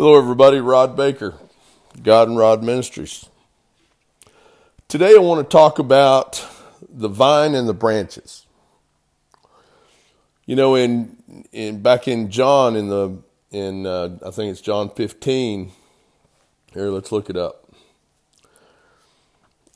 Hello, 0.00 0.16
everybody. 0.16 0.60
Rod 0.60 0.96
Baker, 0.96 1.34
God 2.04 2.28
and 2.28 2.38
Rod 2.38 2.62
Ministries. 2.62 3.28
Today, 4.86 5.16
I 5.16 5.18
want 5.18 5.44
to 5.44 5.52
talk 5.52 5.80
about 5.80 6.46
the 6.88 7.08
vine 7.08 7.56
and 7.56 7.68
the 7.68 7.74
branches. 7.74 8.46
You 10.46 10.54
know, 10.54 10.76
in 10.76 11.44
in 11.50 11.82
back 11.82 12.06
in 12.06 12.30
John, 12.30 12.76
in 12.76 12.88
the 12.88 13.18
in 13.50 13.86
uh, 13.86 14.18
I 14.24 14.30
think 14.30 14.52
it's 14.52 14.60
John 14.60 14.88
fifteen. 14.88 15.72
Here, 16.72 16.90
let's 16.90 17.10
look 17.10 17.28
it 17.28 17.36
up. 17.36 17.68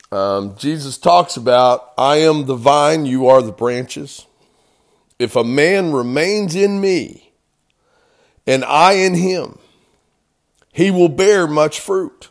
Um, 0.09 0.55
Jesus 0.55 0.97
talks 0.97 1.35
about, 1.35 1.91
"I 1.97 2.19
am 2.19 2.45
the 2.45 2.55
vine; 2.55 3.05
you 3.05 3.27
are 3.27 3.41
the 3.41 3.51
branches. 3.51 4.25
If 5.19 5.35
a 5.35 5.43
man 5.43 5.91
remains 5.91 6.55
in 6.55 6.79
me, 6.79 7.33
and 8.47 8.63
I 8.63 8.93
in 8.93 9.15
him." 9.15 9.59
He 10.73 10.91
will 10.91 11.07
bear 11.07 11.47
much 11.47 11.79
fruit. 11.79 12.29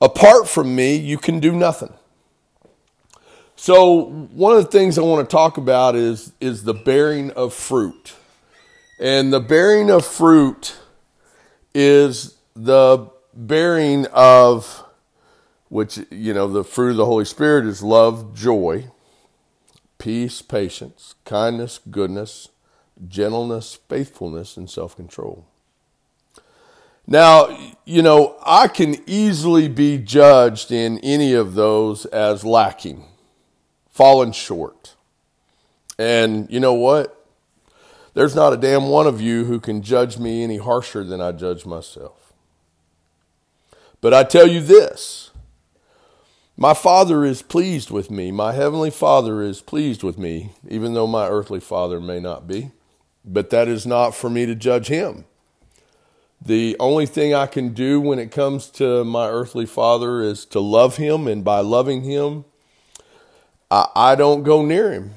Apart 0.00 0.48
from 0.48 0.76
me, 0.76 0.94
you 0.94 1.16
can 1.16 1.40
do 1.40 1.52
nothing. 1.52 1.94
So, 3.56 4.10
one 4.34 4.56
of 4.56 4.64
the 4.64 4.70
things 4.70 4.98
I 4.98 5.02
want 5.02 5.28
to 5.28 5.32
talk 5.32 5.56
about 5.56 5.96
is, 5.96 6.32
is 6.40 6.64
the 6.64 6.74
bearing 6.74 7.30
of 7.30 7.54
fruit. 7.54 8.14
And 9.00 9.32
the 9.32 9.40
bearing 9.40 9.90
of 9.90 10.04
fruit 10.04 10.76
is 11.74 12.36
the 12.54 13.08
bearing 13.32 14.06
of, 14.12 14.84
which, 15.68 16.00
you 16.10 16.34
know, 16.34 16.48
the 16.48 16.64
fruit 16.64 16.90
of 16.90 16.96
the 16.96 17.06
Holy 17.06 17.24
Spirit 17.24 17.64
is 17.64 17.82
love, 17.82 18.34
joy, 18.34 18.90
peace, 19.98 20.42
patience, 20.42 21.14
kindness, 21.24 21.78
goodness, 21.90 22.48
gentleness, 23.08 23.78
faithfulness, 23.88 24.56
and 24.56 24.68
self 24.68 24.96
control. 24.96 25.46
Now, 27.06 27.74
you 27.84 28.02
know, 28.02 28.36
I 28.44 28.68
can 28.68 28.96
easily 29.06 29.68
be 29.68 29.98
judged 29.98 30.70
in 30.70 30.98
any 31.00 31.32
of 31.32 31.54
those 31.54 32.06
as 32.06 32.44
lacking, 32.44 33.04
falling 33.90 34.32
short. 34.32 34.94
And 35.98 36.50
you 36.50 36.60
know 36.60 36.74
what? 36.74 37.18
There's 38.14 38.34
not 38.34 38.52
a 38.52 38.56
damn 38.56 38.88
one 38.88 39.06
of 39.06 39.20
you 39.20 39.44
who 39.44 39.58
can 39.58 39.82
judge 39.82 40.18
me 40.18 40.44
any 40.44 40.58
harsher 40.58 41.02
than 41.02 41.20
I 41.20 41.32
judge 41.32 41.64
myself. 41.64 42.32
But 44.00 44.12
I 44.12 44.24
tell 44.24 44.46
you 44.46 44.60
this 44.60 45.30
my 46.56 46.74
Father 46.74 47.24
is 47.24 47.40
pleased 47.42 47.90
with 47.90 48.10
me. 48.10 48.30
My 48.30 48.52
Heavenly 48.52 48.90
Father 48.90 49.42
is 49.42 49.62
pleased 49.62 50.02
with 50.02 50.18
me, 50.18 50.52
even 50.68 50.92
though 50.92 51.06
my 51.06 51.26
earthly 51.28 51.60
Father 51.60 52.00
may 52.00 52.20
not 52.20 52.46
be. 52.46 52.72
But 53.24 53.50
that 53.50 53.68
is 53.68 53.86
not 53.86 54.14
for 54.14 54.28
me 54.28 54.46
to 54.46 54.54
judge 54.54 54.88
him. 54.88 55.24
The 56.44 56.76
only 56.80 57.06
thing 57.06 57.34
I 57.34 57.46
can 57.46 57.72
do 57.72 58.00
when 58.00 58.18
it 58.18 58.32
comes 58.32 58.68
to 58.70 59.04
my 59.04 59.28
earthly 59.28 59.66
father 59.66 60.20
is 60.22 60.44
to 60.46 60.60
love 60.60 60.96
him, 60.96 61.28
and 61.28 61.44
by 61.44 61.60
loving 61.60 62.02
him, 62.02 62.44
I, 63.70 63.86
I 63.94 64.14
don't 64.16 64.42
go 64.42 64.64
near 64.64 64.92
him. 64.92 65.12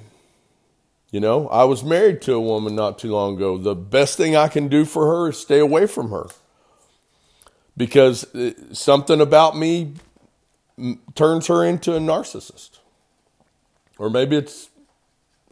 You 1.10 1.20
know, 1.20 1.48
I 1.48 1.64
was 1.64 1.84
married 1.84 2.22
to 2.24 2.34
a 2.34 2.42
woman 2.42 2.76
not 2.76 3.00
too 3.00 3.12
long 3.12 3.38
ago. 3.38 3.58
The 3.58 3.74
best 3.74 4.18
thing 4.18 4.36
I 4.36 4.48
can 4.50 4.68
do 4.68 4.86
for 4.86 5.08
her 5.08 5.30
is 5.30 5.40
stay 5.40 5.60
away 5.60 5.88
from 5.88 6.12
her 6.12 6.28
because 7.78 8.24
uh, 8.36 8.52
something 8.74 9.22
about 9.22 9.58
me 9.58 9.94
turns 11.16 11.48
her 11.48 11.64
into 11.64 11.96
a 11.96 12.00
narcissist. 12.00 12.80
Or 13.98 14.10
maybe 14.10 14.36
it's 14.36 14.70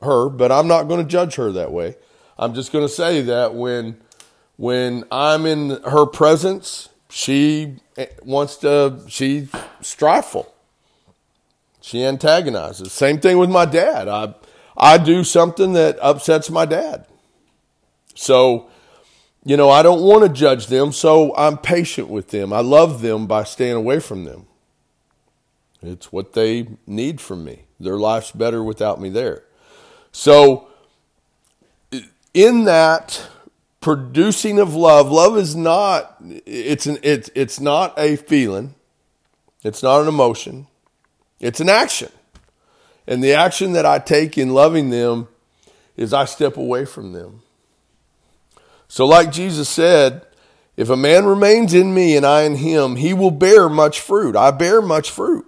her, 0.01 0.29
but 0.29 0.51
I'm 0.51 0.67
not 0.67 0.83
going 0.83 1.01
to 1.01 1.09
judge 1.09 1.35
her 1.35 1.51
that 1.53 1.71
way. 1.71 1.95
I'm 2.37 2.53
just 2.53 2.71
going 2.71 2.85
to 2.85 2.93
say 2.93 3.21
that 3.21 3.55
when 3.55 4.01
when 4.63 5.03
I'm 5.11 5.45
in 5.45 5.71
her 5.83 6.05
presence, 6.05 6.87
she 7.09 7.75
eh, 7.97 8.05
wants 8.23 8.55
to, 8.59 9.01
she's 9.09 9.49
strifeful. 9.81 10.47
She 11.81 12.05
antagonizes. 12.05 12.93
Same 12.93 13.19
thing 13.19 13.37
with 13.37 13.49
my 13.49 13.65
dad. 13.65 14.07
I, 14.07 14.35
I 14.77 14.99
do 14.99 15.25
something 15.25 15.73
that 15.73 15.97
upsets 16.01 16.49
my 16.49 16.63
dad. 16.63 17.05
So, 18.15 18.69
you 19.43 19.57
know, 19.57 19.69
I 19.69 19.83
don't 19.83 20.01
want 20.01 20.23
to 20.23 20.29
judge 20.29 20.67
them, 20.67 20.93
so 20.93 21.35
I'm 21.35 21.57
patient 21.57 22.07
with 22.07 22.29
them. 22.29 22.53
I 22.53 22.61
love 22.61 23.01
them 23.01 23.27
by 23.27 23.43
staying 23.43 23.75
away 23.75 23.99
from 23.99 24.23
them. 24.23 24.45
It's 25.81 26.13
what 26.13 26.31
they 26.31 26.69
need 26.87 27.19
from 27.19 27.43
me. 27.43 27.65
Their 27.81 27.97
life's 27.97 28.31
better 28.31 28.63
without 28.63 29.01
me 29.01 29.09
there. 29.09 29.43
So, 30.13 30.69
in 32.33 32.63
that, 32.63 33.27
producing 33.83 34.59
of 34.59 34.73
love. 34.73 35.11
Love 35.11 35.37
is 35.37 35.55
not 35.55 36.15
it's 36.45 36.87
an 36.87 36.97
it's 37.03 37.29
it's 37.35 37.59
not 37.59 37.93
a 37.99 38.15
feeling. 38.15 38.73
It's 39.63 39.83
not 39.83 40.01
an 40.01 40.07
emotion. 40.07 40.67
It's 41.39 41.59
an 41.59 41.69
action. 41.69 42.11
And 43.05 43.23
the 43.23 43.33
action 43.33 43.73
that 43.73 43.85
I 43.85 43.99
take 43.99 44.37
in 44.37 44.53
loving 44.53 44.89
them 44.89 45.27
is 45.97 46.13
I 46.13 46.25
step 46.25 46.57
away 46.57 46.85
from 46.85 47.11
them. 47.11 47.41
So 48.87 49.05
like 49.05 49.31
Jesus 49.31 49.67
said, 49.67 50.25
if 50.77 50.89
a 50.89 50.97
man 50.97 51.25
remains 51.25 51.73
in 51.73 51.93
me 51.93 52.15
and 52.15 52.25
I 52.25 52.43
in 52.43 52.55
him, 52.55 52.95
he 52.95 53.13
will 53.13 53.31
bear 53.31 53.67
much 53.67 53.99
fruit. 53.99 54.35
I 54.35 54.51
bear 54.51 54.81
much 54.81 55.11
fruit. 55.11 55.45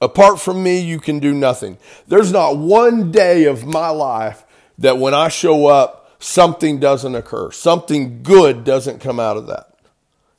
Apart 0.00 0.40
from 0.40 0.62
me, 0.62 0.80
you 0.80 0.98
can 0.98 1.20
do 1.20 1.32
nothing. 1.32 1.78
There's 2.08 2.32
not 2.32 2.58
one 2.58 3.12
day 3.12 3.44
of 3.44 3.64
my 3.64 3.88
life 3.88 4.44
that 4.78 4.98
when 4.98 5.14
I 5.14 5.28
show 5.28 5.66
up, 5.66 6.05
something 6.18 6.78
doesn't 6.80 7.14
occur. 7.14 7.50
Something 7.50 8.22
good 8.22 8.64
doesn't 8.64 9.00
come 9.00 9.20
out 9.20 9.36
of 9.36 9.46
that. 9.46 9.74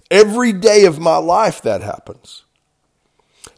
Every 0.09 0.53
day 0.53 0.85
of 0.85 0.99
my 0.99 1.17
life 1.17 1.61
that 1.61 1.81
happens. 1.81 2.43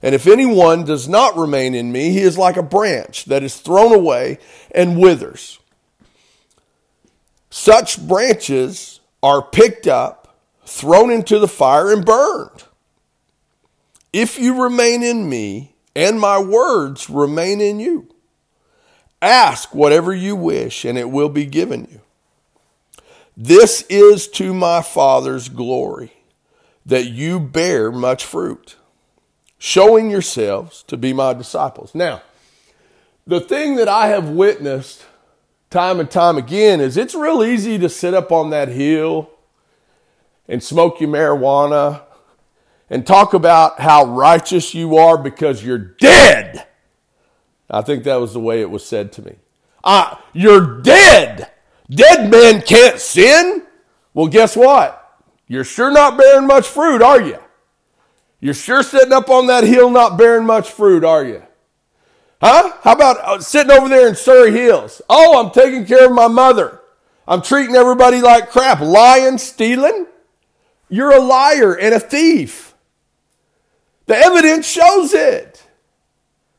And 0.02 0.16
if 0.16 0.28
anyone 0.28 0.86
does 0.86 1.08
not 1.08 1.36
remain 1.38 1.76
in 1.76 1.92
me, 1.92 2.12
he 2.12 2.22
is 2.22 2.38
like 2.38 2.58
a 2.58 2.64
branch 2.64 3.26
that 3.26 3.44
is 3.44 3.58
thrown 3.58 3.94
away 3.94 4.40
and 4.72 5.00
withers. 5.00 5.60
Such 7.50 8.06
branches 8.08 9.00
are 9.22 9.42
picked 9.42 9.88
up, 9.88 10.36
thrown 10.66 11.12
into 11.12 11.40
the 11.40 11.48
fire, 11.48 11.92
and 11.92 12.06
burned. 12.06 12.64
If 14.14 14.40
you 14.40 14.64
remain 14.64 15.04
in 15.04 15.30
me, 15.30 15.74
and 15.96 16.20
my 16.20 16.40
words 16.40 17.10
remain 17.10 17.60
in 17.60 17.80
you, 17.80 18.08
ask 19.22 19.74
whatever 19.76 20.14
you 20.14 20.36
wish, 20.36 20.86
and 20.86 20.98
it 20.98 21.10
will 21.10 21.30
be 21.30 21.46
given 21.46 21.88
you. 21.92 22.02
This 23.42 23.84
is 23.84 24.28
to 24.32 24.54
my 24.54 24.82
Father's 24.82 25.48
glory, 25.48 26.12
that 26.86 27.06
you 27.06 27.40
bear 27.40 27.90
much 27.90 28.26
fruit, 28.26 28.76
showing 29.58 30.10
yourselves 30.10 30.84
to 30.84 30.98
be 30.98 31.14
my 31.14 31.34
disciples. 31.34 31.96
Now, 31.96 32.22
the 33.26 33.40
thing 33.40 33.78
that 33.78 33.88
I 33.88 34.08
have 34.08 34.28
witnessed 34.28 35.06
time 35.70 36.02
and 36.02 36.12
time 36.12 36.38
again 36.38 36.82
is 36.82 36.98
it's 36.98 37.16
real 37.16 37.42
easy 37.42 37.78
to 37.78 37.88
sit 37.88 38.14
up 38.14 38.34
on 38.34 38.50
that 38.50 38.68
hill 38.68 39.30
and 40.50 40.62
smoke 40.62 41.00
your 41.00 41.10
marijuana 41.10 42.02
and 42.90 43.08
talk 43.08 43.34
about 43.34 43.80
how 43.80 44.04
righteous 44.04 44.74
you 44.74 44.98
are 44.98 45.18
because 45.18 45.64
you're 45.64 45.78
dead. 45.78 46.68
I 47.70 47.84
think 47.84 48.04
that 48.04 48.18
was 48.18 48.34
the 48.34 48.42
way 48.42 48.60
it 48.60 48.70
was 48.70 48.86
said 48.86 49.14
to 49.14 49.22
me. 49.22 49.38
Uh, 49.82 50.16
you're 50.34 50.82
dead. 50.82 51.54
Dead 51.90 52.30
men 52.30 52.62
can't 52.62 53.00
sin? 53.00 53.64
Well, 54.14 54.28
guess 54.28 54.56
what? 54.56 54.96
You're 55.48 55.64
sure 55.64 55.92
not 55.92 56.18
bearing 56.18 56.48
much 56.48 56.68
fruit, 56.68 57.02
are 57.02 57.22
you? 57.22 57.40
You're 58.40 58.54
sure 58.54 58.84
sitting 58.84 59.12
up 59.12 59.30
on 59.30 59.48
that 59.48 59.64
hill 59.64 59.90
not 59.90 60.18
bearing 60.18 60.46
much 60.46 60.70
fruit, 60.70 61.04
are 61.04 61.26
you? 61.26 61.44
Huh? 62.42 62.74
How 62.84 62.94
about 62.94 63.18
uh, 63.18 63.40
sitting 63.40 63.72
over 63.72 63.90
there 63.90 64.08
in 64.08 64.16
Surrey 64.16 64.52
Hills? 64.52 65.02
Oh, 65.10 65.44
I'm 65.44 65.52
taking 65.52 65.86
care 65.86 66.06
of 66.06 66.14
my 66.14 66.28
mother. 66.28 66.80
I'm 67.28 67.42
treating 67.42 67.76
everybody 67.76 68.22
like 68.22 68.50
crap. 68.50 68.80
Lying, 68.80 69.38
stealing? 69.38 70.08
You're 70.88 71.12
a 71.12 71.20
liar 71.20 71.78
and 71.78 71.94
a 71.94 72.00
thief. 72.00 72.74
The 74.06 74.16
evidence 74.16 74.68
shows 74.68 75.14
it. 75.14 75.64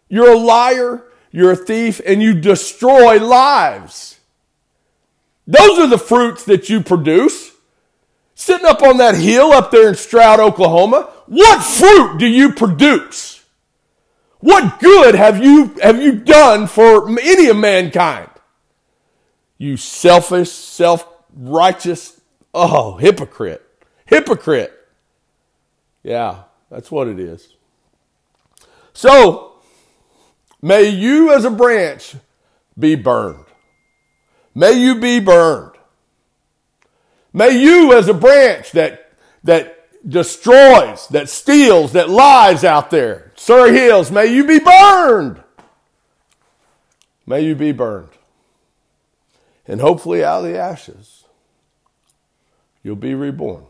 You're 0.08 0.32
a 0.32 0.38
liar, 0.38 1.04
you're 1.32 1.52
a 1.52 1.56
thief, 1.56 2.00
and 2.04 2.22
you 2.22 2.34
destroy 2.34 3.18
lives. 3.18 4.19
Those 5.50 5.80
are 5.80 5.88
the 5.88 5.98
fruits 5.98 6.44
that 6.44 6.68
you 6.68 6.80
produce. 6.80 7.50
Sitting 8.36 8.66
up 8.66 8.82
on 8.82 8.98
that 8.98 9.16
hill 9.16 9.52
up 9.52 9.72
there 9.72 9.88
in 9.88 9.96
Stroud, 9.96 10.38
Oklahoma, 10.38 11.10
what 11.26 11.60
fruit 11.64 12.18
do 12.18 12.26
you 12.26 12.52
produce? 12.52 13.44
What 14.38 14.78
good 14.78 15.16
have 15.16 15.42
you, 15.42 15.74
have 15.82 16.00
you 16.00 16.12
done 16.12 16.68
for 16.68 17.10
any 17.18 17.48
of 17.48 17.56
mankind? 17.56 18.30
You 19.58 19.76
selfish, 19.76 20.52
self 20.52 21.06
righteous, 21.34 22.20
oh, 22.54 22.96
hypocrite. 22.98 23.66
Hypocrite. 24.06 24.72
Yeah, 26.04 26.44
that's 26.70 26.92
what 26.92 27.08
it 27.08 27.18
is. 27.18 27.56
So, 28.92 29.54
may 30.62 30.88
you 30.88 31.32
as 31.32 31.44
a 31.44 31.50
branch 31.50 32.14
be 32.78 32.94
burned. 32.94 33.49
May 34.54 34.72
you 34.72 35.00
be 35.00 35.20
burned. 35.20 35.76
May 37.32 37.60
you, 37.60 37.96
as 37.96 38.08
a 38.08 38.14
branch 38.14 38.72
that, 38.72 39.12
that 39.44 39.76
destroys, 40.08 41.06
that 41.08 41.28
steals, 41.28 41.92
that 41.92 42.10
lies 42.10 42.64
out 42.64 42.90
there, 42.90 43.32
Surrey 43.36 43.72
Hills, 43.72 44.10
may 44.10 44.26
you 44.26 44.46
be 44.46 44.58
burned. 44.58 45.42
May 47.26 47.42
you 47.42 47.54
be 47.54 47.72
burned. 47.72 48.08
And 49.66 49.80
hopefully, 49.80 50.24
out 50.24 50.44
of 50.44 50.50
the 50.50 50.58
ashes, 50.58 51.24
you'll 52.82 52.96
be 52.96 53.14
reborn. 53.14 53.66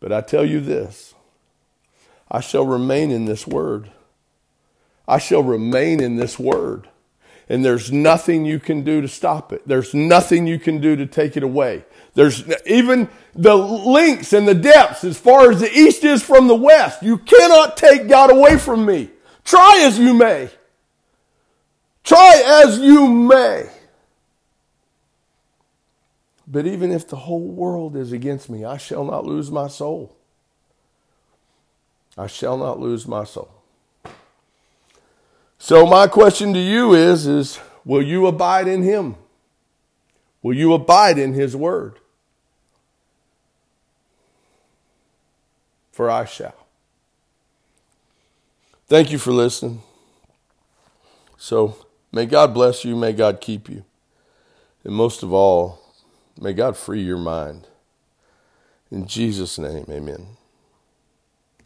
But 0.00 0.12
I 0.12 0.20
tell 0.20 0.44
you 0.44 0.60
this 0.60 1.14
I 2.30 2.40
shall 2.40 2.66
remain 2.66 3.10
in 3.10 3.24
this 3.24 3.46
word. 3.46 3.90
I 5.06 5.18
shall 5.18 5.42
remain 5.42 6.00
in 6.02 6.16
this 6.16 6.38
word. 6.38 6.88
And 7.48 7.64
there's 7.64 7.90
nothing 7.90 8.44
you 8.44 8.58
can 8.58 8.82
do 8.82 9.00
to 9.00 9.08
stop 9.08 9.52
it. 9.52 9.66
There's 9.66 9.94
nothing 9.94 10.46
you 10.46 10.58
can 10.58 10.80
do 10.80 10.96
to 10.96 11.06
take 11.06 11.36
it 11.36 11.42
away. 11.42 11.84
There's 12.14 12.44
even 12.66 13.08
the 13.34 13.54
links 13.56 14.32
and 14.32 14.46
the 14.46 14.54
depths 14.54 15.04
as 15.04 15.18
far 15.18 15.50
as 15.50 15.60
the 15.60 15.72
east 15.72 16.04
is 16.04 16.22
from 16.22 16.46
the 16.46 16.54
west. 16.54 17.02
You 17.02 17.18
cannot 17.18 17.76
take 17.76 18.08
God 18.08 18.30
away 18.30 18.58
from 18.58 18.84
me. 18.84 19.10
Try 19.44 19.80
as 19.82 19.98
you 19.98 20.12
may. 20.12 20.50
Try 22.04 22.62
as 22.64 22.78
you 22.78 23.08
may. 23.08 23.70
But 26.46 26.66
even 26.66 26.92
if 26.92 27.06
the 27.06 27.16
whole 27.16 27.46
world 27.46 27.96
is 27.96 28.12
against 28.12 28.48
me, 28.48 28.64
I 28.64 28.78
shall 28.78 29.04
not 29.04 29.26
lose 29.26 29.50
my 29.50 29.68
soul. 29.68 30.16
I 32.16 32.26
shall 32.26 32.56
not 32.56 32.80
lose 32.80 33.06
my 33.06 33.24
soul. 33.24 33.57
So 35.58 35.84
my 35.86 36.06
question 36.06 36.54
to 36.54 36.60
you 36.60 36.94
is 36.94 37.26
is 37.26 37.60
will 37.84 38.02
you 38.02 38.26
abide 38.26 38.68
in 38.68 38.82
him? 38.82 39.16
Will 40.42 40.54
you 40.54 40.72
abide 40.72 41.18
in 41.18 41.34
his 41.34 41.56
word? 41.56 41.98
For 45.92 46.08
I 46.08 46.24
shall. 46.24 46.54
Thank 48.86 49.10
you 49.10 49.18
for 49.18 49.32
listening. 49.32 49.82
So 51.36 51.76
may 52.12 52.24
God 52.24 52.54
bless 52.54 52.84
you, 52.84 52.96
may 52.96 53.12
God 53.12 53.40
keep 53.40 53.68
you. 53.68 53.84
And 54.84 54.94
most 54.94 55.22
of 55.22 55.32
all, 55.32 55.80
may 56.40 56.52
God 56.52 56.76
free 56.76 57.02
your 57.02 57.18
mind. 57.18 57.66
In 58.90 59.06
Jesus' 59.06 59.58
name, 59.58 59.84
amen. 59.90 60.37